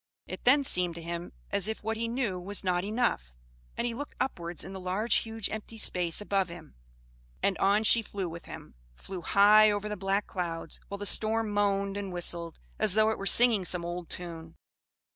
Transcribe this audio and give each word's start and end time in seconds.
It 0.25 0.45
then 0.45 0.63
seemed 0.63 0.95
to 0.95 1.01
him 1.03 1.31
as 1.51 1.67
if 1.67 1.83
what 1.83 1.95
he 1.95 2.07
knew 2.07 2.39
was 2.39 2.63
not 2.63 2.83
enough, 2.83 3.35
and 3.77 3.85
he 3.85 3.93
looked 3.93 4.15
upwards 4.19 4.65
in 4.65 4.73
the 4.73 4.79
large 4.79 5.17
huge 5.17 5.47
empty 5.51 5.77
space 5.77 6.19
above 6.19 6.49
him, 6.49 6.73
and 7.43 7.55
on 7.59 7.83
she 7.83 8.01
flew 8.01 8.27
with 8.27 8.45
him; 8.45 8.73
flew 8.95 9.21
high 9.21 9.69
over 9.69 9.87
the 9.87 9.95
black 9.95 10.25
clouds, 10.25 10.79
while 10.87 10.97
the 10.97 11.05
storm 11.05 11.51
moaned 11.51 11.97
and 11.97 12.11
whistled 12.11 12.57
as 12.79 12.95
though 12.95 13.11
it 13.11 13.19
were 13.19 13.27
singing 13.27 13.63
some 13.63 13.85
old 13.85 14.09
tune. 14.09 14.55